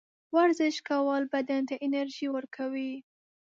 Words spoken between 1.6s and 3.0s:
ته انرژي ورکوي.